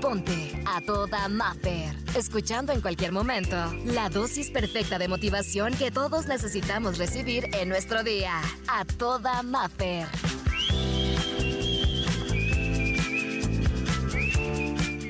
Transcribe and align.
Ponte 0.00 0.62
a 0.64 0.80
toda 0.80 1.28
Maffer. 1.28 1.94
Escuchando 2.16 2.72
en 2.72 2.80
cualquier 2.80 3.12
momento 3.12 3.56
la 3.84 4.08
dosis 4.08 4.50
perfecta 4.50 4.98
de 4.98 5.08
motivación 5.08 5.74
que 5.74 5.90
todos 5.90 6.26
necesitamos 6.26 6.98
recibir 6.98 7.48
en 7.54 7.68
nuestro 7.68 8.02
día. 8.02 8.40
A 8.68 8.84
toda 8.84 9.42
Maffer. 9.42 10.06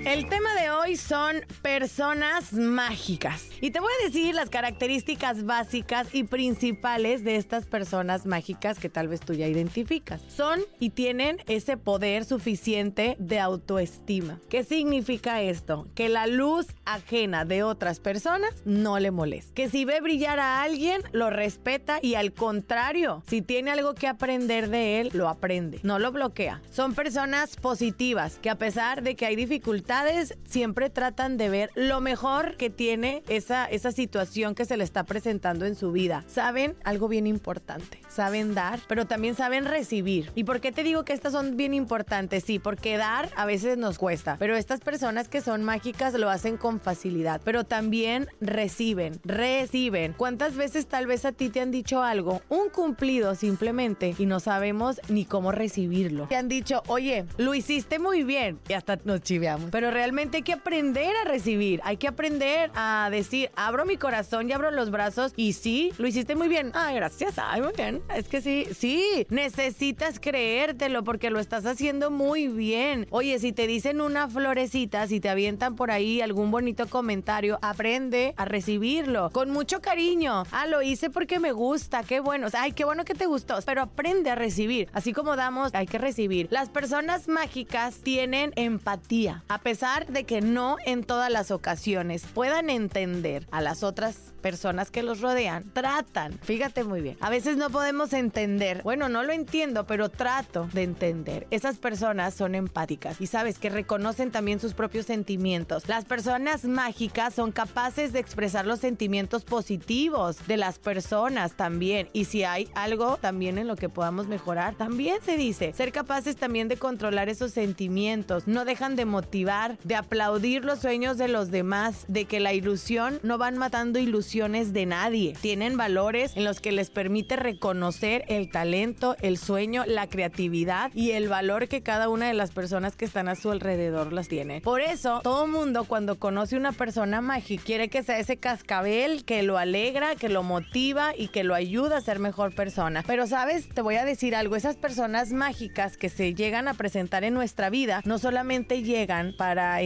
El 0.07 0.29
tema 0.29 0.55
de 0.55 0.71
hoy 0.71 0.86
son 0.97 1.37
personas 1.63 2.53
mágicas. 2.53 3.49
Y 3.61 3.71
te 3.71 3.81
voy 3.81 3.93
a 4.01 4.07
decir 4.07 4.35
las 4.35 4.51
características 4.51 5.45
básicas 5.45 6.09
y 6.15 6.25
principales 6.25 7.25
de 7.25 7.37
estas 7.37 7.67
personas 7.67 8.27
mágicas 8.27 8.79
que 8.79 8.89
tal 8.89 9.09
vez 9.09 9.21
tú 9.21 9.33
ya 9.33 9.47
identificas. 9.47 10.21
Son 10.29 10.61
y 10.79 10.91
tienen 10.91 11.39
ese 11.47 11.77
poder 11.77 12.25
suficiente 12.25 13.17
de 13.19 13.41
autoestima. 13.41 14.39
¿Qué 14.49 14.65
significa 14.65 15.43
esto? 15.43 15.87
Que 15.95 16.09
la 16.09 16.27
luz 16.27 16.67
ajena 16.85 17.45
de 17.45 17.63
otras 17.63 18.01
personas 18.01 18.51
no 18.65 18.99
le 18.99 19.11
molesta. 19.11 19.55
Que 19.55 19.69
si 19.69 19.85
ve 19.85 20.01
brillar 20.01 20.39
a 20.39 20.63
alguien, 20.63 21.03
lo 21.13 21.31
respeta 21.31 21.99
y 22.03 22.15
al 22.15 22.33
contrario, 22.33 23.23
si 23.27 23.43
tiene 23.43 23.71
algo 23.71 23.95
que 23.95 24.09
aprender 24.09 24.69
de 24.69 25.01
él, 25.01 25.11
lo 25.13 25.29
aprende. 25.29 25.81
No 25.83 25.99
lo 25.99 26.13
bloquea. 26.13 26.61
Son 26.71 26.95
personas 26.95 27.57
positivas 27.57 28.39
que 28.41 28.51
a 28.51 28.59
pesar 28.59 29.03
de 29.03 29.17
que 29.17 29.27
hay 29.27 29.37
dificultades, 29.37 30.37
siempre 30.45 30.86
tratan 30.91 31.37
de 31.37 31.49
ver 31.49 31.71
lo 31.75 32.01
mejor 32.01 32.57
que 32.57 32.71
tiene 32.71 33.23
esa, 33.29 33.67
esa 33.67 33.93
situación 33.93 34.55
que 34.55 34.65
se 34.65 34.77
le 34.77 34.85
está 34.85 35.05
presentando 35.05 35.67
en 35.67 35.75
su 35.75 35.93
vida. 35.93 36.25
Saben 36.27 36.77
algo 36.85 37.09
bien 37.09 37.27
importante. 37.27 38.01
Saben 38.09 38.55
dar, 38.55 38.81
pero 38.89 39.07
también 39.07 39.35
saben 39.35 39.65
recibir. 39.65 40.31
¿Y 40.35 40.45
por 40.45 40.61
qué 40.61 40.73
te 40.73 40.83
digo 40.83 41.05
que 41.05 41.13
estas 41.13 41.33
son 41.33 41.57
bien 41.57 41.75
importantes? 41.75 42.45
Sí, 42.45 42.59
porque 42.59 42.97
dar 42.97 43.29
a 43.37 43.47
veces 43.47 43.77
nos 43.79 43.99
cuesta, 43.99 44.37
pero 44.39 44.57
estas 44.57 44.81
personas 44.81 45.29
que 45.29 45.41
son 45.41 45.65
mágicas 45.65 46.15
lo 46.15 46.31
hacen 46.31 46.57
con 46.57 46.81
facilidad, 46.81 47.41
pero 47.45 47.65
también 47.65 48.29
reciben, 48.41 49.19
reciben. 49.25 50.15
¿Cuántas 50.17 50.57
veces 50.57 50.87
tal 50.87 51.07
vez 51.07 51.25
a 51.25 51.33
ti 51.33 51.49
te 51.49 51.61
han 51.61 51.71
dicho 51.71 52.03
algo, 52.03 52.43
un 52.49 52.69
cumplido 52.71 53.35
simplemente, 53.35 54.15
y 54.19 54.27
no 54.27 54.41
sabemos 54.41 55.01
ni 55.09 55.25
cómo 55.25 55.53
recibirlo? 55.53 56.27
Te 56.29 56.37
han 56.37 56.49
dicho, 56.49 56.83
oye, 56.87 57.27
lo 57.37 57.55
hiciste 57.55 57.99
muy 57.99 58.23
bien, 58.23 58.59
y 58.69 58.75
hasta 58.75 58.99
nos 59.05 59.23
chiveamos, 59.23 59.71
pero 59.71 59.91
realmente 59.91 60.39
hay 60.39 60.43
que 60.43 60.53
aprender 60.53 60.76
a 60.79 61.25
recibir, 61.25 61.81
hay 61.85 61.97
que 61.97 62.07
aprender 62.07 62.71
a 62.75 63.09
decir, 63.11 63.51
abro 63.57 63.87
mi 63.87 63.97
corazón 63.97 64.49
y 64.49 64.53
abro 64.53 64.71
los 64.71 64.91
brazos, 64.91 65.33
y 65.35 65.55
sí, 65.55 65.91
lo 65.97 66.07
hiciste 66.07 66.37
muy 66.37 66.49
bien. 66.49 66.71
Ay, 66.75 66.97
gracias, 66.97 67.35
ay, 67.39 67.63
muy 67.63 67.73
bien. 67.75 68.03
Es 68.15 68.29
que 68.29 68.43
sí, 68.43 68.67
sí, 68.77 69.27
necesitas 69.31 70.21
creértelo 70.21 71.03
porque 71.03 71.31
lo 71.31 71.41
estás 71.41 71.65
haciendo 71.65 72.11
muy 72.11 72.49
bien. 72.49 73.07
Oye, 73.11 73.39
si 73.39 73.53
te 73.53 73.67
dicen 73.67 74.03
una 74.03 74.29
florecita, 74.29 75.07
si 75.07 75.19
te 75.19 75.31
avientan 75.31 75.77
por 75.77 75.91
ahí 75.91 76.21
algún 76.21 76.51
bonito 76.51 76.87
comentario, 76.89 77.59
aprende 77.63 78.35
a 78.37 78.45
recibirlo 78.45 79.31
con 79.31 79.51
mucho 79.51 79.81
cariño. 79.81 80.43
Ah, 80.51 80.67
lo 80.67 80.83
hice 80.83 81.09
porque 81.09 81.39
me 81.39 81.53
gusta, 81.53 82.03
qué 82.03 82.21
bueno. 82.21 82.49
O 82.49 82.51
sea, 82.51 82.63
ay, 82.63 82.73
qué 82.73 82.85
bueno 82.85 83.07
que 83.07 83.15
te 83.15 83.25
gustó, 83.25 83.59
pero 83.65 83.81
aprende 83.81 84.31
a 84.31 84.35
recibir. 84.35 84.91
Así 84.93 85.15
como 85.15 85.37
damos, 85.37 85.75
hay 85.75 85.87
que 85.87 85.97
recibir. 85.97 86.49
Las 86.51 86.69
personas 86.69 87.29
mágicas 87.29 88.01
tienen 88.03 88.53
empatía, 88.57 89.43
a 89.49 89.63
pesar 89.63 90.07
de 90.09 90.25
que 90.25 90.43
no 90.43 90.56
en 90.87 91.05
todas 91.05 91.31
las 91.31 91.51
ocasiones 91.51 92.25
puedan 92.33 92.71
entender 92.71 93.47
a 93.51 93.61
las 93.61 93.83
otras 93.83 94.33
personas 94.41 94.91
que 94.91 95.03
los 95.03 95.21
rodean, 95.21 95.65
tratan, 95.73 96.39
fíjate 96.41 96.85
muy 96.85 97.01
bien, 97.01 97.17
a 97.21 97.31
veces 97.31 97.57
no 97.57 97.69
podemos 97.69 98.13
entender, 98.13 98.81
bueno, 98.85 99.09
no 99.09 99.25
lo 99.25 99.33
entiendo, 99.33 99.87
pero 99.87 100.09
trato 100.09 100.69
de 100.73 100.85
entender. 100.85 101.47
Esas 101.51 101.79
personas 101.79 102.33
son 102.35 102.55
empáticas 102.55 103.21
y 103.21 103.27
sabes 103.27 103.59
que 103.59 103.71
reconocen 103.71 104.31
también 104.31 104.61
sus 104.61 104.73
propios 104.73 105.05
sentimientos. 105.07 105.89
Las 105.89 106.05
personas 106.05 106.65
mágicas 106.65 107.35
son 107.35 107.51
capaces 107.51 108.13
de 108.13 108.21
expresar 108.21 108.67
los 108.67 108.79
sentimientos 108.79 109.45
positivos 109.45 110.39
de 110.47 110.57
las 110.57 110.79
personas 110.79 111.55
también. 111.57 112.09
Y 112.13 112.27
si 112.27 112.45
hay 112.45 112.69
algo 112.75 113.17
también 113.17 113.59
en 113.59 113.67
lo 113.67 113.77
que 113.77 113.89
podamos 113.89 114.29
mejorar, 114.29 114.77
también 114.77 115.19
se 115.25 115.37
dice 115.37 115.73
ser 115.73 115.91
capaces 115.93 116.37
también 116.37 116.69
de 116.69 116.77
controlar 116.77 117.29
esos 117.29 117.51
sentimientos. 117.51 118.47
No 118.47 118.65
dejan 118.65 118.95
de 118.95 119.07
motivar, 119.07 119.77
de 119.83 119.97
aplaudir 119.97 120.46
los 120.47 120.81
sueños 120.81 121.19
de 121.19 121.29
los 121.29 121.51
demás, 121.51 122.05
de 122.09 122.25
que 122.25 122.41
la 122.41 122.53
ilusión 122.53 123.19
no 123.23 123.39
van 123.39 123.59
matando 123.59 123.99
ilusiones 123.99 124.73
de 124.73 124.87
nadie. 124.87 125.35
Tienen 125.41 125.77
valores 125.77 126.37
en 126.37 126.45
los 126.45 126.61
que 126.61 126.73
les 126.73 126.91
permite 126.91 127.37
reconocer 127.37 128.25
el 128.29 128.51
talento, 128.51 129.17
el 129.21 129.39
sueño, 129.39 129.85
la 129.87 130.09
creatividad 130.09 130.91
y 130.95 131.13
el 131.13 131.29
valor 131.29 131.69
que 131.69 131.83
cada 131.83 132.09
una 132.09 132.29
de 132.29 132.35
las 132.35 132.53
personas 132.53 132.97
que 132.97 133.05
están 133.05 133.29
a 133.29 133.35
su 133.35 133.51
alrededor 133.51 134.13
las 134.13 134.29
tiene. 134.29 134.61
Por 134.61 134.81
eso, 134.81 135.21
todo 135.23 135.47
mundo 135.47 135.85
cuando 135.85 136.19
conoce 136.19 136.57
una 136.57 136.73
persona 136.73 137.21
mágica 137.21 137.63
quiere 137.65 137.89
que 137.89 138.03
sea 138.03 138.19
ese 138.19 138.37
cascabel 138.37 139.25
que 139.25 139.43
lo 139.43 139.59
alegra, 139.59 140.15
que 140.17 140.29
lo 140.29 140.43
motiva 140.43 141.13
y 141.17 141.29
que 141.29 141.45
lo 141.45 141.55
ayuda 141.55 141.99
a 141.99 142.01
ser 142.01 142.19
mejor 142.19 142.55
persona. 142.55 143.03
Pero 143.07 143.27
sabes, 143.27 143.69
te 143.69 143.83
voy 143.83 143.97
a 143.97 144.05
decir 144.05 144.35
algo, 144.35 144.57
esas 144.57 144.77
personas 144.77 145.33
mágicas 145.33 145.97
que 145.97 146.09
se 146.09 146.35
llegan 146.35 146.69
a 146.69 146.75
presentar 146.75 147.25
en 147.25 147.35
nuestra 147.35 147.71
vida 147.71 148.03
no 148.05 148.19
solamente 148.19 148.83
llegan 148.83 149.35
para 149.37 149.83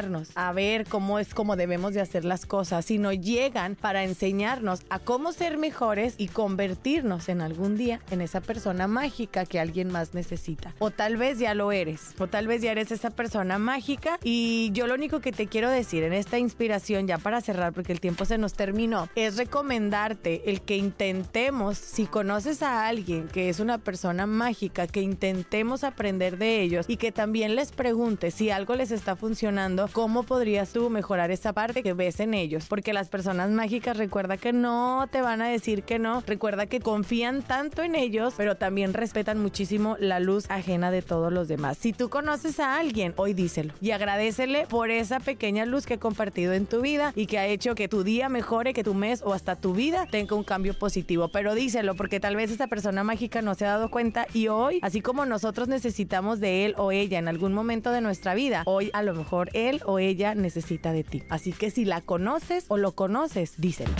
enseñarnos 0.00 0.30
a 0.34 0.52
ver 0.52 0.86
cómo 0.86 1.18
es 1.18 1.34
como 1.34 1.56
debemos 1.56 1.94
de 1.94 2.00
hacer 2.00 2.24
las 2.24 2.46
cosas, 2.46 2.84
sino 2.84 3.12
llegan 3.12 3.76
para 3.76 4.04
enseñarnos 4.04 4.80
a 4.88 4.98
cómo 4.98 5.32
ser 5.32 5.58
mejores 5.58 6.14
y 6.16 6.28
convertirnos 6.28 7.28
en 7.28 7.40
algún 7.40 7.76
día 7.76 8.00
en 8.10 8.20
esa 8.20 8.40
persona 8.40 8.86
mágica 8.86 9.44
que 9.44 9.60
alguien 9.60 9.92
más 9.92 10.14
necesita. 10.14 10.74
O 10.78 10.90
tal 10.90 11.16
vez 11.16 11.38
ya 11.38 11.54
lo 11.54 11.72
eres, 11.72 12.14
o 12.18 12.26
tal 12.26 12.46
vez 12.46 12.62
ya 12.62 12.72
eres 12.72 12.90
esa 12.92 13.10
persona 13.10 13.58
mágica 13.58 14.18
y 14.22 14.70
yo 14.72 14.86
lo 14.86 14.94
único 14.94 15.20
que 15.20 15.32
te 15.32 15.46
quiero 15.46 15.70
decir 15.70 16.02
en 16.02 16.12
esta 16.12 16.38
inspiración 16.38 17.06
ya 17.06 17.18
para 17.18 17.40
cerrar 17.40 17.72
porque 17.72 17.92
el 17.92 18.00
tiempo 18.00 18.24
se 18.24 18.38
nos 18.38 18.54
terminó 18.54 19.08
es 19.14 19.36
recomendarte 19.36 20.50
el 20.50 20.62
que 20.62 20.76
intentemos 20.76 21.76
si 21.76 22.06
conoces 22.06 22.62
a 22.62 22.86
alguien 22.86 23.28
que 23.28 23.48
es 23.48 23.60
una 23.60 23.78
persona 23.78 24.26
mágica 24.26 24.86
que 24.86 25.02
intentemos 25.02 25.84
aprender 25.84 26.38
de 26.38 26.62
ellos 26.62 26.86
y 26.88 26.96
que 26.96 27.12
también 27.12 27.54
les 27.54 27.72
preguntes 27.72 28.34
si 28.34 28.50
algo 28.50 28.74
les 28.74 28.90
está 28.90 29.16
funcionando 29.16 29.88
cómo 29.92 30.22
podrías 30.22 30.72
tú 30.72 30.90
mejorar 30.90 31.30
esa 31.30 31.52
parte 31.52 31.82
que 31.82 31.92
ves 31.92 32.20
en 32.20 32.34
ellos 32.34 32.66
porque 32.68 32.92
las 32.92 33.08
personas 33.08 33.50
mágicas 33.50 33.96
recuerda 33.96 34.36
que 34.36 34.52
no 34.52 35.08
te 35.10 35.22
van 35.22 35.42
a 35.42 35.48
decir 35.48 35.82
que 35.82 35.98
no. 35.98 36.22
Recuerda 36.26 36.66
que 36.66 36.80
confían 36.80 37.42
tanto 37.42 37.82
en 37.82 37.94
ellos 37.94 38.34
pero 38.36 38.56
también 38.56 38.94
respetan 38.94 39.40
muchísimo 39.40 39.96
la 39.98 40.20
luz 40.20 40.50
ajena 40.50 40.90
de 40.90 41.02
todos 41.02 41.32
los 41.32 41.48
demás. 41.48 41.78
Si 41.78 41.92
tú 41.92 42.08
conoces 42.08 42.60
a 42.60 42.78
alguien 42.78 43.14
hoy 43.16 43.34
díselo. 43.34 43.74
Y 43.80 43.90
agradecele 43.90 44.66
por 44.66 44.90
esa 44.90 45.20
pequeña 45.20 45.66
luz 45.66 45.86
que 45.86 45.94
ha 45.94 46.00
compartido 46.00 46.52
en 46.52 46.66
tu 46.66 46.80
vida 46.80 47.12
y 47.14 47.26
que 47.26 47.38
ha 47.38 47.46
hecho 47.46 47.74
que 47.74 47.88
tu 47.88 48.04
día 48.04 48.28
mejore, 48.28 48.72
que 48.72 48.84
tu 48.84 48.94
mes 48.94 49.22
o 49.24 49.32
hasta 49.32 49.56
tu 49.56 49.74
vida 49.74 50.06
tenga 50.10 50.36
un 50.36 50.44
cambio 50.44 50.78
positivo. 50.78 51.28
Pero 51.28 51.54
díselo 51.54 51.94
porque 51.94 52.20
tal 52.20 52.36
vez 52.36 52.50
esa 52.50 52.66
persona 52.66 53.04
mágica 53.04 53.42
no 53.42 53.54
se 53.54 53.66
ha 53.66 53.70
dado 53.70 53.90
cuenta 53.90 54.26
y 54.32 54.48
hoy, 54.48 54.78
así 54.82 55.00
como 55.00 55.26
nosotros 55.26 55.68
necesitamos 55.68 56.40
de 56.40 56.64
él 56.66 56.74
o 56.76 56.92
ella 56.92 57.18
en 57.18 57.28
algún 57.28 57.52
momento 57.52 57.90
de 57.90 58.00
nuestra 58.00 58.34
vida, 58.34 58.62
hoy 58.66 58.90
a 58.92 59.02
lo 59.02 59.14
mejor 59.14 59.50
o 59.86 59.98
ella 59.98 60.34
necesita 60.34 60.92
de 60.92 61.04
ti. 61.04 61.22
Así 61.28 61.52
que 61.52 61.70
si 61.70 61.84
la 61.84 62.00
conoces 62.00 62.64
o 62.68 62.76
lo 62.76 62.92
conoces, 62.92 63.54
díselo. 63.58 63.92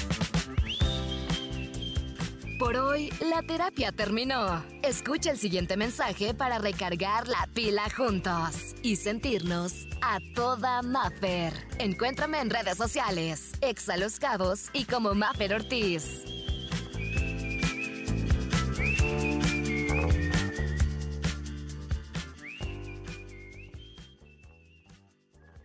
Por 2.61 2.77
hoy, 2.77 3.11
la 3.21 3.41
terapia 3.41 3.91
terminó. 3.91 4.63
Escucha 4.83 5.31
el 5.31 5.39
siguiente 5.39 5.79
mensaje 5.79 6.35
para 6.35 6.59
recargar 6.59 7.27
la 7.27 7.49
pila 7.55 7.85
juntos 7.97 8.75
y 8.83 8.97
sentirnos 8.97 9.89
a 10.03 10.19
toda 10.35 10.83
Maffer. 10.83 11.55
Encuéntrame 11.79 12.39
en 12.39 12.51
redes 12.51 12.77
sociales, 12.77 13.53
Exa 13.63 13.97
Los 13.97 14.21
Cabos 14.21 14.69
y 14.75 14.85
como 14.85 15.15
Maffer 15.15 15.55
Ortiz. 15.55 16.30